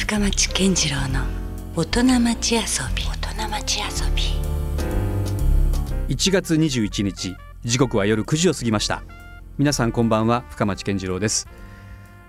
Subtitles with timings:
[0.00, 1.20] 深町健次郎の
[1.76, 2.60] 大人町遊
[2.96, 3.04] び。
[3.04, 3.86] 大人町遊
[4.16, 4.22] び。
[6.12, 9.02] 1月21日時刻は夜9時を過ぎました。
[9.58, 11.46] 皆さんこんばんは深町健次郎です。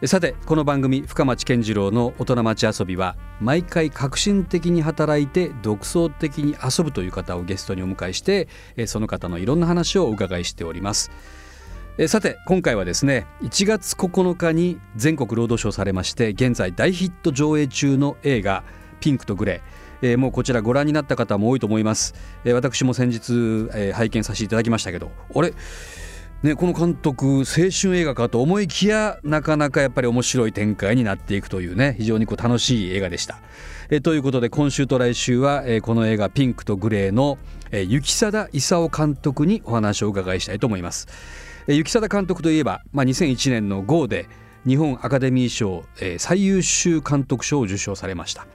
[0.05, 8.47] さてこの番組深町健次郎の大人町遊びは毎回革新的に働いて独創的に遊ぶという方をゲストにお迎えして
[8.87, 11.11] その方のいろんな話をお伺いしております
[12.07, 18.63] さて今回はですね1月9日に全国ロードショーされまして現在大ヒット上映中の映画
[19.01, 22.15] ピンクとグレー、えー、もうこちらご覧になった方も多いと思います、
[22.45, 23.33] えー、私も先日、
[23.75, 25.53] えー、拝見させていただきましたけどあれ？
[26.43, 33.37] ね、この監督青春映画かと思いきやなかなかやっぱり面白い展開になっていくというね非常にこう楽しい映画でした。
[33.91, 37.37] えということで今週と来週は、えこの映画「ピンクとグレーの」
[37.69, 41.07] え雪貞勲監督にお話をお伺いしたいと思います。
[41.67, 44.27] 雪貞監督といえば、まあ、2001年の GO で
[44.65, 48.45] 日本アカデミー賞、え最優秀監督賞を受賞されました。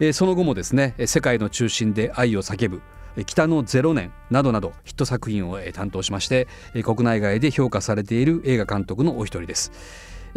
[0.00, 2.80] えその後もですね「世界の中心で愛を叫ぶ」
[3.26, 6.48] 北の0年などなどヒット作品を担当しまして
[6.84, 9.72] 国内外で評価されている映画監督のお一人です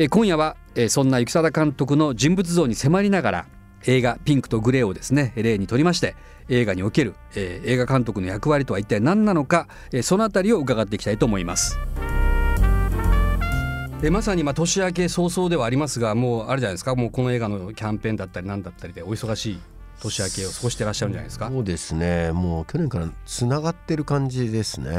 [0.09, 0.57] 今夜は
[0.89, 3.45] そんな雪貞監督の人物像に迫りながら
[3.85, 6.15] 映画「ピンクとグレー」をですね例にとりまして
[6.49, 9.67] 映画における映画監督の役割とは一体何なのか
[10.01, 11.79] そのあたりを伺っていきたいと思います。
[14.11, 19.61] まさにまあ年明け早々ではありますがもうあれじゃないですかもうこの映画のキャンペーンだったり何だったりでお忙しい
[20.01, 21.49] 年明けを過ごしてらっしゃるんじゃないですか。
[21.49, 22.33] そうですね。
[22.33, 24.93] もう去年からつながってる感じですね。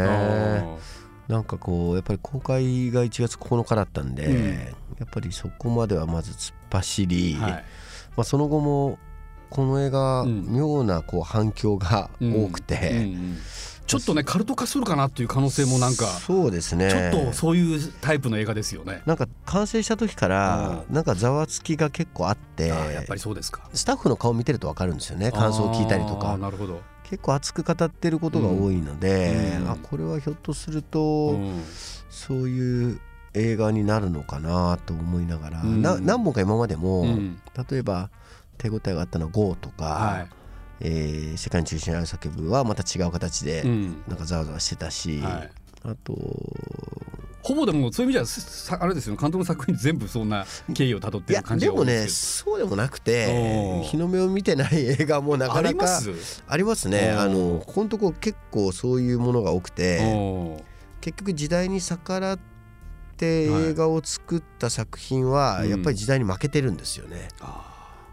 [1.28, 4.54] なんかこうやっぱり公開が1月9日だったんで、うん、
[4.98, 7.64] やっぱりそこまではまず突っ走り、はい、
[8.16, 8.98] まあ、その後も
[9.50, 13.02] この映画、妙なこう反響が多くて、うんうん。
[13.02, 13.38] うん
[13.86, 16.90] ちょっとねカルト化するかなっていう可能性もなんかそうですね。
[17.12, 19.02] ちょっとそういうタイプの映画ですよね。
[19.04, 23.68] なんか完成した時からなんかざわつきが結構あってやっぱりそうですか。
[23.74, 26.36] スタッフの顔見てると分かるんですよね感想を聞いたりとか。
[26.38, 26.80] なるほど。
[27.04, 31.62] 結構熱く語ってることが多いので、うん、あこれはひょっとすると、うん、
[32.08, 33.00] そういう
[33.34, 37.04] 映画になるのかなと思いながら、うん、な何本か今までも、
[37.70, 38.10] 例えば
[38.58, 40.28] 手応えがあったのは「GO」とか、はい。
[40.80, 43.62] えー、世界に中心にある叫ぶはまた違う形で
[44.08, 45.50] なんかざわざわしてたし、うんはい、
[45.84, 46.14] あと
[47.42, 50.44] ほぼでもそういう意味じゃあれですよ監督の作品全部そんな
[50.74, 55.86] 経緯をたどってる感じがでもねそうでもなくて日の目を見てない映画もなかなか
[56.48, 56.88] あります？
[56.88, 57.12] ね。
[57.12, 60.60] あのここのとこ結構そういうものが多くて
[61.00, 62.53] 結局時代に逆らって
[63.22, 67.28] 映画を作った作品はやっぱり時代に負けてるんですよね。
[67.40, 67.48] うん、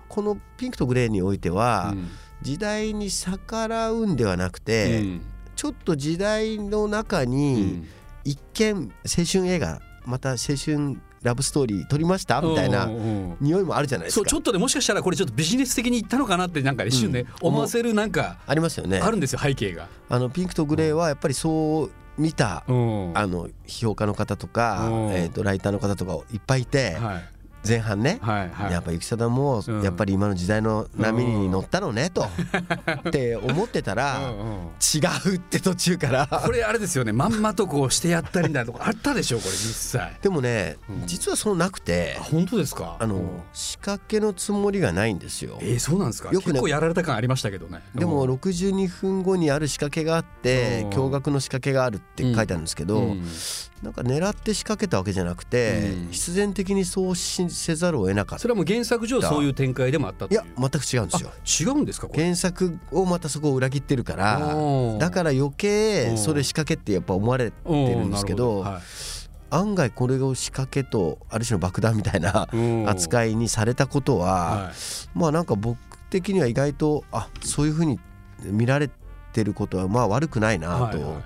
[0.07, 2.09] この「ピンクとグレー」においては、うん。
[2.41, 5.21] 時代に逆らうんではなくて、うん、
[5.55, 7.85] ちょっと時代の中に
[8.23, 12.41] 一見青春映画また青春ラブストーリー撮りました？
[12.41, 12.89] みたいな
[13.39, 14.19] 匂いもあるじゃないですか。
[14.19, 18.99] そうちょっとでもしかしたらこれちょっとビジネス的に言ったのかなってなんか一瞬ね、うん、思わせるなんかありますよね。
[18.99, 19.87] あるんですよ背景が。
[20.09, 27.23] あのピンクとグレーはやっぱりそう見た、うん、あの批評家の方とか、えーと、ライターの方とかいっぱいいて、はい
[27.67, 32.25] 前半ね、はいはい、やっぱ雪貞もやっぱり今の時代の波に乗ったのねと、
[33.07, 34.19] って思ってたら
[34.93, 36.27] 違うって途中から。
[36.27, 37.11] これあれですよね。
[37.11, 38.85] まんまとこうしてやったりだとか。
[38.87, 40.17] あったでしょこれ実際。
[40.21, 42.97] でもね、実はそうなくて本当ですか？
[42.99, 43.21] あの、
[43.53, 45.57] 仕掛けのつもりがないんですよ。
[45.61, 46.31] えー、そうなんですか？
[46.31, 47.81] よく、ね、結構やられた感ありましたけどね。
[47.95, 53.15] でも62分後にある仕掛けがあって驚愕の仕掛けがあるって書いてあるんですけど、
[53.83, 58.41] なんか狙って仕掛けたわけじゃなくて、必然的にそうしせざるを得なかった。
[58.41, 61.73] それはもう原作上そういう展開でもあったいや全く違うんですよ。
[61.75, 64.55] 違うんですか原作をまたそこを裏切ってるから
[64.99, 68.81] だから余計それ仕掛けってやっぱ思われてるんですけど、はい、
[69.49, 72.47] 案外これを仕掛けとある種の爆弾みたいな
[72.87, 74.71] 扱いにされたことは、は
[75.15, 75.77] い、まあなんか僕
[76.09, 77.99] 的には意外とあそういうふうに
[78.43, 78.89] 見られ
[79.33, 81.21] てることはまあ悪くないなと。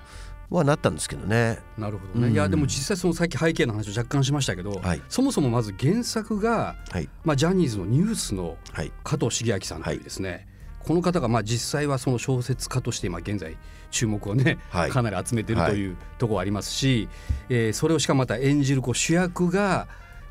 [0.50, 1.58] はなったんですけどね。
[1.76, 2.28] なるほどね。
[2.28, 8.56] うん、いやでも実際そのさっき背景の話を若干しましたけど、はい、そもそもまず原作が、はい、まあジャニーズのニュースの
[9.02, 10.46] 加藤茂明さんというですね、はい、
[10.86, 13.56] この方がまあ実際はその小説家として今現在
[13.90, 15.92] 注目をね、かなり集めてるとい。
[15.92, 17.08] うところありますし、
[17.48, 19.86] えー、それをしかもまた演じるこう主役が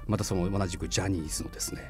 [0.07, 1.89] またその同じくジャニーズのですね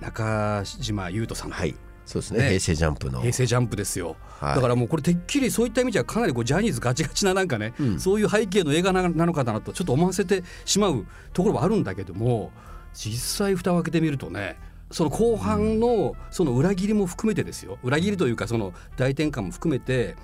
[0.00, 1.85] 中島裕斗さんという。
[2.06, 3.20] そうですね、ね、平成ジャンプの。
[3.20, 12.52] 平成ジャンプですよ、はい、だからもうこれてっきりそういった意味じゃかなりこうジャニーズガチガチななんかね、うん、そういう背景の映画なのかなとちょっと思わせてしまうところはあるんだけども
[12.94, 14.56] 実際蓋を開けてみるとね
[14.90, 17.78] その後半のその裏切りも含めてですよ。
[17.82, 20.14] 裏切りというかその大転換も含めて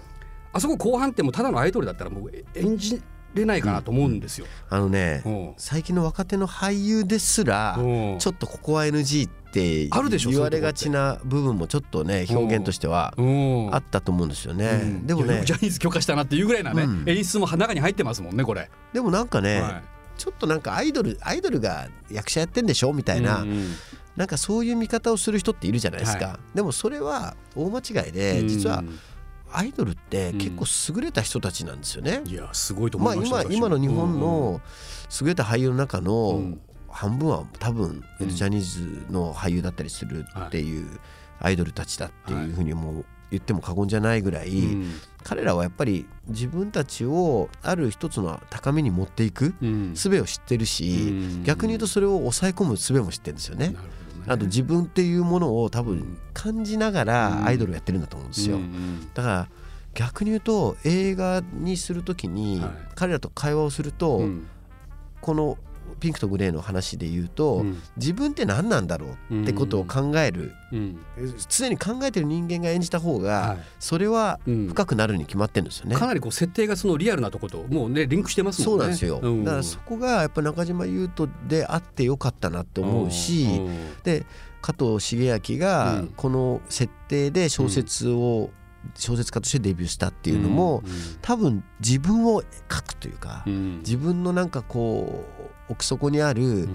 [0.53, 3.03] あそこ後半ってもうただのアイドルだったらもう演じ
[3.35, 4.47] れないかなと思うんですよ。
[4.71, 13.13] うん、あのね、最近の若手の俳優ですら、ちょっとここは NG っって言われがちな部分もちょっとね表現としては
[13.71, 18.71] あったと思うんですよね、うん、でもねジャニーズ許可したなっていうぐらいなね、うん、演出も中に入ってますもんねこれ。
[18.95, 19.83] でもなんかね、はい、
[20.17, 22.95] ちょっとなんかアイドルアイドルが役者やってんでしょ？
[22.95, 23.75] みたいな、うんうん、
[24.17, 28.83] なんかそういう見方をする人っているじゃないですか、はい、でもそれは大間違いで実は、
[29.55, 30.65] アイドルって結構
[30.95, 32.23] 優れた人たちなんですよね。
[32.27, 34.61] いやすごいと思います、まあ、今今の日本の
[35.21, 36.57] 優れた俳優の中の
[36.89, 41.01] 半分は多分ジャニーズの俳優だったりするっていう
[41.41, 44.53] アイドルたちだっていうふうにも言っても過言じゃないぐらい、
[45.25, 49.55] 彼らはやっぱり自分たちをある一つの高みに持っていく
[49.95, 53.75] 術を知ってるし、逆に言うとそれを抑え込む術も知ってるんですよね。
[54.27, 58.59] あと自分っていうものを多分感じながらアイドルをやってるんだと思うんですよ。
[59.15, 59.49] だから
[59.95, 62.63] 逆に言うと映画にする時に
[62.95, 64.23] 彼らと会話をすると、
[65.21, 65.59] この
[66.03, 70.99] ピンクとグレーの話で言うと、うん、自分って何なんだろうってことを考える、うん、
[71.49, 78.65] 常に考えてる人間が演じた方が、それは深くなるに決まってるんですよね、かなりこう設定がそのリアルなとこともうねリンクしてますね。
[78.65, 83.61] そうなんですよ、だからそこがやっぱ中島裕翔であってよかったなって思うし、
[84.03, 84.27] で
[84.61, 88.51] 加藤茂明がこの設定で小説を、
[88.95, 90.83] 小説家としてデビューしたっていうのも、
[91.21, 95.42] 多分自分を書くというか、自分のなんかこう
[95.73, 96.69] 奥底にある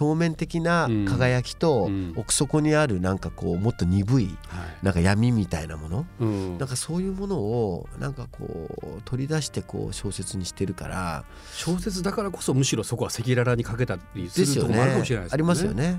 [0.00, 4.38] 表面的な輝きと奥底にあるなんかこうもっと鈍い
[4.82, 11.24] なんか闇みたいなもの、なんかそういうものをなんかこう取り出してこう小説にしてるから。
[11.52, 15.34] 小説だからこそむしろそこは赤裸々にかけたりするところもあるかもしれないですね。
[15.34, 15.98] ありますよね。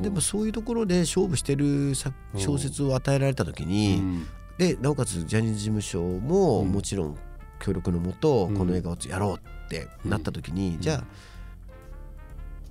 [0.00, 1.94] でもそういうところで勝負してる
[2.36, 4.24] 小説を与えられた時に、
[4.58, 7.18] でなおかつジャニーズ事務所ももちろん
[7.58, 11.04] 協力のもとこの映画をやろうってなった時に、じゃあ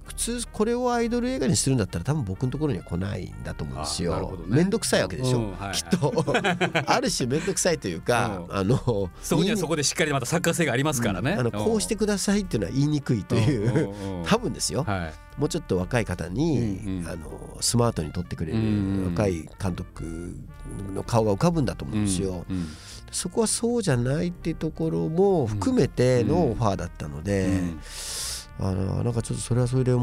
[0.04, 4.38] 普通これをアイドル映画にするんだったら多分僕のところには来ないんだと思うんですよ。
[4.48, 6.26] 面倒、ね、くさいわけでしょ、うんはい、きっと。
[6.86, 11.34] ある種面倒くさいというか、うん、あのそこにはそこでしっかりまた作家性がありますからね。
[11.34, 15.08] うん、あのこうしてくださいっていうのは言いにくいという多分ですよ、は
[15.38, 20.36] い、もうちょっと若い方に、うんうん、あのスマートに撮ってくれる若い監督
[20.94, 22.46] の顔が浮かぶんだと思うんですよ。
[22.50, 22.68] うんうん。
[23.14, 27.62] そこはそうじゃないっていうところも含めてのオファーだったので、
[28.60, 29.94] あのなんかちょっとそれはそれで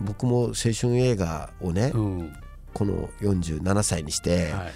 [0.00, 2.36] 僕も青春映画をね、うん、
[2.72, 4.72] この47歳にして、はい、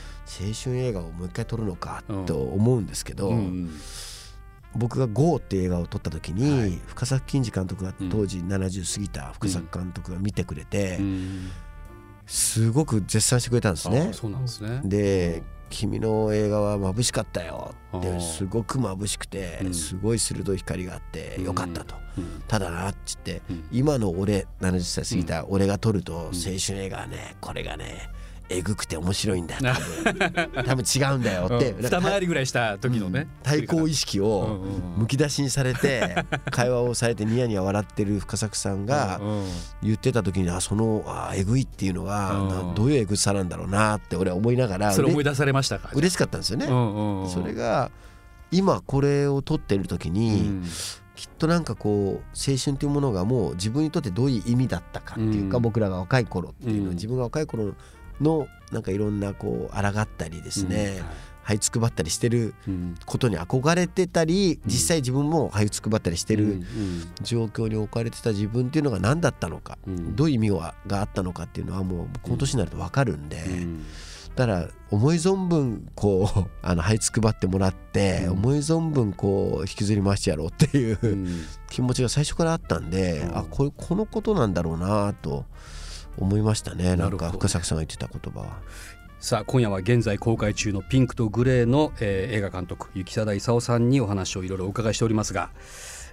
[0.47, 3.71] 青春映画をもう一回撮るのかと思うんですけど、うん、
[4.75, 11.51] 僕が「GO」っていう映画を撮った時に、はい、深作欣二監督が当時70過ぎた深作監督が見てくれて、うん、
[12.27, 14.11] すごく絶賛してくれたんですね。
[14.13, 14.81] そうなんですね。
[14.85, 17.75] で君の映画は眩しかったよ。
[17.97, 21.95] ってすごく眩しくてすごい鋭い光があってよかったと、
[22.47, 23.41] ただなっつって、
[23.73, 28.11] 今の俺70歳過ぎた俺が撮ると青春映画はねこれがね
[28.51, 30.65] えぐくて面白いんだ多分。
[30.65, 34.61] 多分違うんだよって、二回りぐらいした時のね、対抗意識を
[34.97, 39.21] むき出しにされて会話をされてニヤニヤ笑ってる深作さんが
[39.83, 45.91] 言ってた時にあそのあえぐいっていうのがどういうえぐさなんだろうなって俺は思いながらそれ思い出されましたか？
[45.95, 46.67] 嬉しかったんですよね。
[46.67, 47.91] それが
[48.51, 50.63] 今これを撮ってる時に、
[51.15, 57.75] きっとなんかこう青春というものがもう自分にとってどういう意味だったかっていうか、僕らが若い頃っていうのは自分が若い頃
[58.21, 62.55] のなんかいろんなこう抗ったりですね、うんはい、這いつくばったりしてる
[63.07, 66.63] ことに憧れてたり、実際自分も這いつくばったりしてる
[67.23, 73.39] 状況に置かれてた自分っていうのが何だったのか、どういう意味があったのかっていうのはもうこの年になると分かるんで。
[74.37, 81.27] だから思い存分こう あの這いつくばってもらって、思い存分こう引きずり回してやろうっていう、
[81.69, 85.45] 気持ちが最初からあったんで、あここのことなんだろうなと
[86.19, 86.97] 思いましたね。
[86.97, 88.59] なんか深作さんが言ってた言葉は。
[89.21, 95.51] さあ今夜は現在公開中の「ピンクとグレーの」えー、映画監督雪貞勲さんにお話をいろいろお伺いしておりますが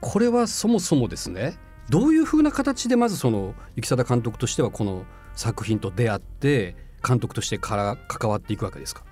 [0.02, 1.58] これはそもそもですね
[1.90, 6.76] どういうふうな形でまずその雪貞監督としてはこの作品と出会って
[7.08, 9.04] 監督としてから関わっていくわけですか？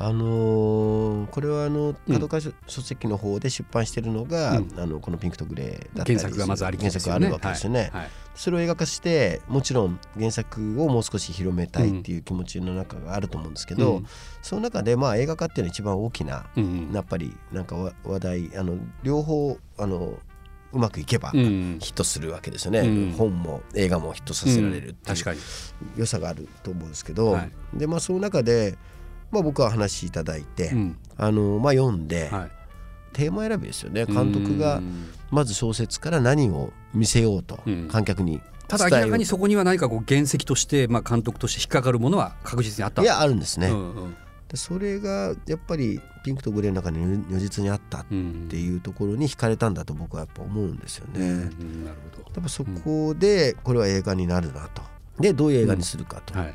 [0.00, 7.90] あのー、これはあの角川書籍の方で出版しているのが、うん、あのこの「ピンクとグレー」だったり原作がまずあり、ね、原作があるわけですよね、はい。
[8.02, 14.06] はい、それを映画化してもちろん原作をもう少し広めたいっていう気持ちの中があると思うんですけど、うん、
[14.40, 20.18] その中でまあ映画化っていうのは一番大きな、うん、やっぱりなんか話題あの両方あの
[20.72, 25.36] うまくいけばヒットするわけですよね、うん、本も映画もヒットさせられるっていう
[25.96, 28.76] 良さがあると思うんですけど、はい、でまあその中で
[29.30, 32.50] まあ、僕は話いただいて、うん、あのまあ、読んで、はい、
[33.12, 34.06] テーマ選びですよね。
[34.06, 34.80] 監督が
[35.30, 43.02] まず小説から何を見せようと観客にただ明らかにそこには何かこう原石として、まあ、監督として引っかかるものは確実にあった。
[43.02, 43.68] いやあるんですね。
[43.68, 44.16] うんうん。
[44.48, 51.20] でそれがやっぱりピンクとグレーの中に如実にあったっていうところに惹かれたんだと僕はやっぱ思うんですよね。
[51.20, 52.30] うんうん、なるほど。
[52.34, 54.82] やっぱそこでこれは映画になるなと。
[55.18, 56.34] でどういう映画にするかと。
[56.34, 56.40] うん。
[56.40, 56.54] はい、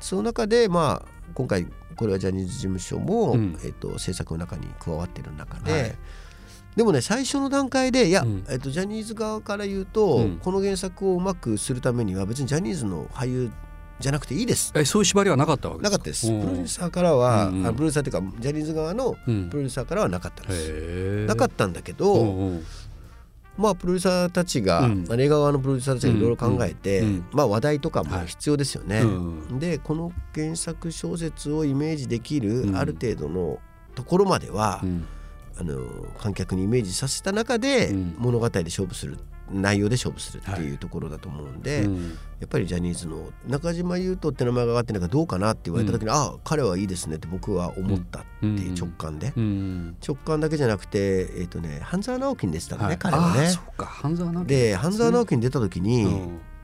[0.00, 5.94] その中でまあ今回これはジャニーズ事務所も、うん、えーと、制作の中に加わってる中で、はい、
[6.76, 13.50] でもね最初の段階でいや、うん、えーと、ジャニーズ側から言うと、うん、この原作をうまくするためには別にジャニーズの俳優
[13.98, 14.72] じゃなくていいです。
[14.76, 16.26] えそういう縛りはなかったわけなかったです。
[16.26, 22.60] プロデューサーからは、うんうん、あプロデューサーというかジャニーズ側のプロデューサーからはなかったんです、なかったんだけど、
[23.56, 27.06] まあプロデューサーたちが、うん、映画側のプロデューサーたちがいろいろ考えて、うん。
[27.06, 29.04] うん、まあ話題とかも必要ですよね。
[29.04, 33.58] はい、でこの原作小説をイメージできるある程度の
[33.94, 34.82] ところまでは、
[35.58, 35.80] あの
[36.18, 39.18] 観客にイメージさせた中で物語で勝負する
[39.50, 41.84] 内容で勝負するっていうところだと思うんで、はい。
[41.84, 42.10] うん、や
[42.44, 53.48] っぱりジャニーズの中島裕翔って名前が上がってないかどうかなって言われた時に、うん、ああ彼はいいですねって僕は思ったっていう直感で、うん、直感だけじゃなくて、えーとね、半沢直樹に出てたのね、はい、彼はね。
[53.78, 54.48] 半沢直樹。
[54.48, 56.06] で半沢直樹に出た時に、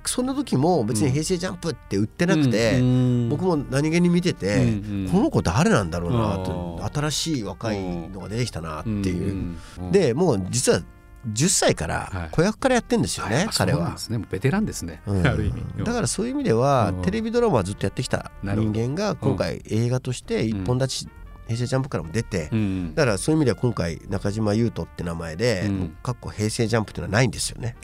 [0.04, 4.68] そんな時も別に「平成ジャンプ」って売ってなくて、うん、僕も何気に見てて、う
[5.04, 5.08] ん。
[5.10, 9.56] この子誰なんだろうなと新しい若いのが出てきたなっていう。
[9.92, 10.82] でもう実は
[11.28, 13.96] 10歳から子役からやってんですよね、はい、彼は。
[14.08, 15.84] ね、ベテランですね、うん、 ある意味。
[15.84, 21.08] だからそういう意味ではテレビドラマはずっとやってきた人間が今回映画として一本立ち、
[21.46, 27.76] 平成ジャンプからも出て、うん、だからそういう意味では今回中島裕翔って名前で、うん、かっこ平成ジャンプっていうのはないんですよね。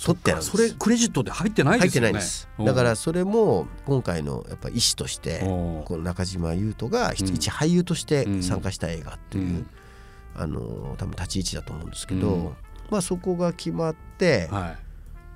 [0.00, 2.06] 取ってそれクレジットで入ってないですよね。
[2.06, 2.48] 入ってないです。
[2.58, 9.66] だからそれも今回のやっぱ意思としてこの中島裕翔が一俳優として参加した映画っていう、
[10.34, 12.54] あの多分立ち位置だと思うんですけど、
[12.90, 14.76] まあ、そこが決まって、は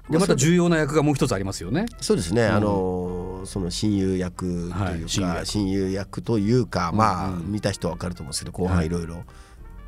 [0.08, 1.86] い、でまた重要な役がもう一つありますよね。
[2.00, 6.22] そうですね、うん、あのその親友役というか、はい、親友役。
[6.22, 9.14] というか、まあ、うん、見た人は分かると思うんですけど後半いろいろ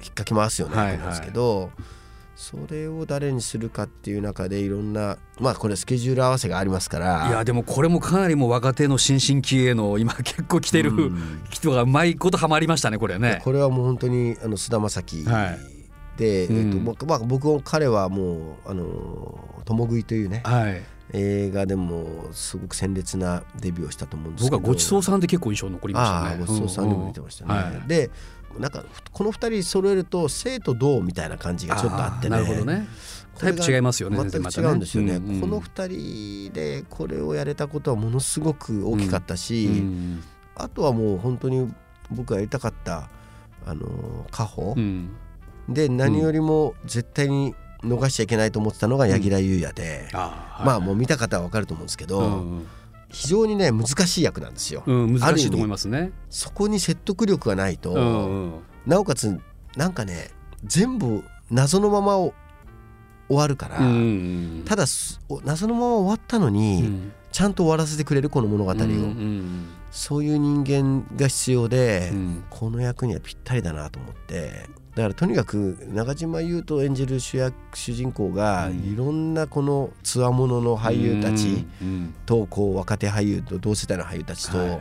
[0.02, 1.60] 引っかき回すよね、はい、と思うんですけど。
[1.60, 1.70] はい
[2.40, 10.90] それを誰にするかっていう中でいろんなまあこれスケジュール合わせがありますからいやでもこれもかなりもう若手の新進気鋭の今結構来てる
[11.52, 13.42] 人がうまいことはまりましたねこれね。
[13.44, 15.24] これはもう本当にあの菅田将暉、
[16.26, 24.58] うん、えっとまあ、僕も彼はもうあの共食いというね、はい、映画でもすごく鮮烈なデビューをしたと思うんですけど。
[24.58, 26.44] 僕はごちそうさんで結構印象残りましたね。
[26.44, 27.54] ごちそうさんでも見てましたね。
[27.54, 27.78] うんうん。
[27.78, 28.10] はい、で
[28.58, 32.30] なんかこの2人揃えると生と同みたいな感じがちょっとあってね。
[32.30, 32.88] なるほどね。
[33.38, 40.22] タイプ違いますよね全く違うんですよね、うんうん、この2人でこれをやれたことはものすごく大きかったし、うんうん、
[40.56, 41.72] あとはもう本当に
[42.10, 43.08] 僕がやりたかった
[43.64, 45.10] あの家宝、うん
[45.68, 52.24] で何よりも絶対に逃しちゃいけないと思ってたのが柳楽優弥で、うん、あまあもう見た方は分かると思うんですけど、う
[52.56, 52.66] ん
[53.12, 54.84] 非常にね難しい役なんですよ。
[54.86, 56.12] うん、難しいと思いますね。
[56.28, 59.38] そこに説得力がないと、うんなおかつ
[59.76, 60.30] なんかね
[60.64, 62.32] 全部謎のまま終
[63.28, 64.84] わるから、うんただ
[65.44, 72.12] 謎のまま終わったのに、うん、ちゃんと終わらせてくれるこの物語を、うんうん、そういう人間が必要で、
[72.50, 74.68] この役にはぴったりだなと思って。
[74.94, 81.64] だからとにかく中島裕翔演じる主役主人公がいろんなこのつわものの俳優たち
[82.26, 84.80] とこう若手俳優と同世代の俳優たちと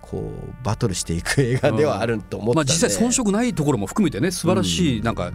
[0.00, 5.30] こうバトルしていく映画ではあると思ったんで、まあ、実際遜色ないところも含めてね素晴らしいなんか、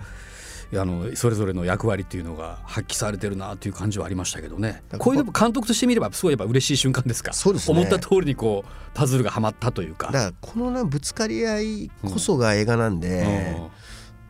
[0.74, 4.84] あのそれぞれの役割っていうのが発揮されてるなっていう感じはありましたけどね。
[4.98, 7.34] こういう監督として見ればすごいやっぱ嬉しい瞬間ですか？
[7.34, 10.12] そうです、ね、思った通りにこうパズルがはまったというか。
[10.12, 13.68] だからこのなぶつかり合いこそが映画なんで、うん。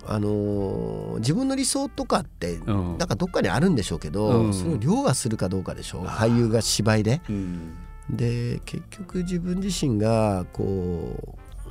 [0.08, 6.06] あのー、自分の理想とかって、うん、なんかどっかにあるんでしょうけど、うん、それを凌駕するかどうかでしょう。
[6.06, 7.22] 俳優が芝居で。
[7.28, 7.74] うん、
[8.12, 11.66] で結局自分自身がこう、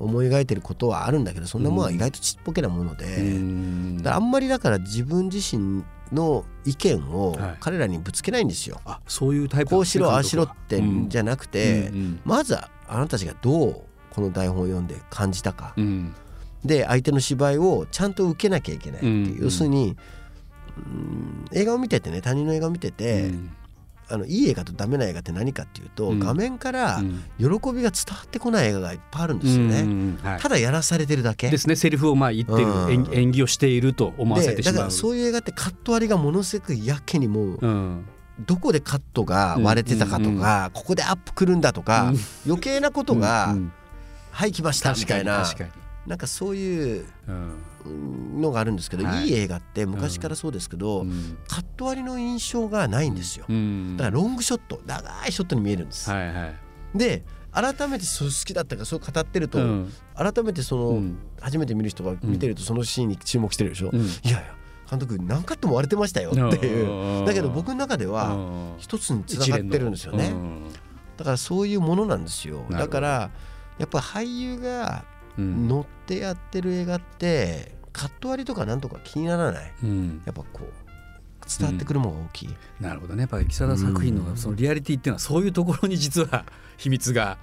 [0.00, 8.80] 思い描いてることはあるんだけどそんなものは意外とちっぽけなもので、あんまりだから自分自身の意見を彼らにぶつけないんですよ。
[8.84, 11.92] はい、あそういうタイプこうしろああしろってじゃなくて、
[12.24, 15.74] まずはあなたたちがどうこの台本を読んで感じたか。
[15.76, 16.14] うん。
[16.64, 19.96] で相手の芝居をちゃんと受けなきゃいけないっていう、うん、要するに、
[20.76, 23.50] うん、映画を見ててね他人の映画を見てて、うん、
[24.10, 27.00] あのいい映画とダメな映画って何かっていうと、画面から
[27.38, 31.48] 喜びが伝わってこない映画がいっぱいあるんですよね、はい、ただやらされてるだけ。
[31.48, 34.74] ですねセリフをまあ言ってる、演技をしていると思わせてしまう。
[34.74, 38.04] だからそういう映画ってカット割りがものすごくやけにもう、
[38.46, 42.12] どこでカットが割れてたかとか、ここでアップくるんだとか、
[42.46, 43.54] 余計なことが、
[44.32, 45.44] はい来ましたみたいな
[46.06, 47.06] なんかそういう
[48.36, 61.02] のがあるんですけど、はい、いい映画って昔からそうですけど、うん、カット割りの印象がないんですよ、うん、だからロングショット長いショットに見えるんです、はいはい、で改めてそう好きだったかそう語ってると、うん、改めてその、
[61.40, 64.54] 初めて見る人が見てるとそのシーンに注目してるでしょ、いやいや
[64.90, 67.24] 監督何カットも割れてましたよっていう。
[67.24, 68.36] だけど僕の中では
[68.78, 70.34] 一つにつながってるんですよね。
[71.16, 72.64] だからそういうものなんですよ。
[72.70, 73.30] だから
[73.78, 75.04] やっぱ俳優が
[75.68, 80.90] 乗ってやってる映画ってカット割りとかなんとか気にならない、うん、やっぱこう
[81.58, 83.22] 伝わってくるものが大きい、うん、なるほどね。
[83.22, 86.44] やっぱり木更作品のそのリアリティっていうのはそういうところに実は
[86.76, 87.38] 秘密が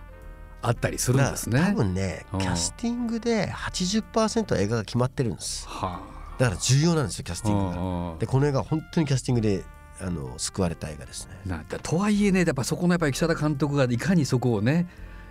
[0.61, 1.59] あったりするんですね。
[1.59, 8.19] 多分ねキャスティングで80%映画が決まってるんです、はあ、だから重要なんですよキャスティングが。
[8.19, 9.63] でこの映画は本当にキャスティングで
[9.99, 11.39] あの救われた映画ですね。
[11.45, 14.87] なとはいえねやっぱそこのやっぱり木更監督がいかにそこをね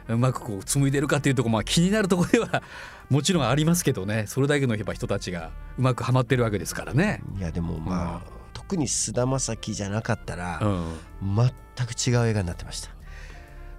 [0.08, 2.62] うまくこう紡いでるかっていうところ、まあ、気になるところでは
[3.10, 4.24] もちろんありますけどね。
[4.26, 7.22] それだけの人たちがうまくはまってるわけですからね。
[7.38, 8.20] いやでもまあ、うん、
[8.52, 12.96] 特に菅田将暉じゃなかったら、うん、全く違う映画になってました。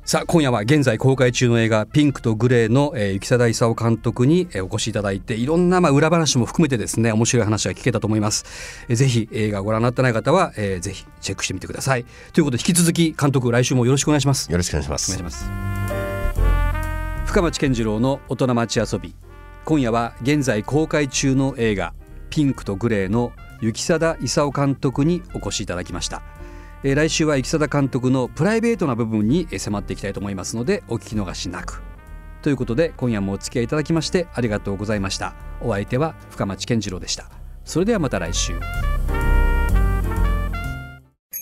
[0.07, 8.45] さあ今夜は現在公開中の映画「ピンクとグレー」の、えー、雪貞勲監督に、えー、お越しいただいていろんな、まあ、裏話も含めてですね面白い話が聞けたと思います、
[8.87, 12.05] えー、ぜひ映画をご覧になってない方は、えー、ぜひチェックしてみてください。
[12.31, 14.49] ということで引き続き監督来週もよろしくお願いします。
[14.49, 15.11] よろしくお願いします。
[15.11, 16.06] お願いします
[17.27, 19.13] 深町健次郎の大人町遊び。
[19.65, 21.93] 今夜は現在公開中の映画
[22.29, 26.23] ピンクとグレーの雪貞勲監督にお越しいただきました。
[26.83, 31.83] え来週は雪貞監督のプライベートな部分に迫っていきたいと思いますのでお聞き逃しなく。
[32.41, 35.35] ということで今夜もお付き合いいただきましてありがとうございました。
[35.61, 37.29] お相手は深町健次郎でした。
[37.65, 38.53] それではまた来週。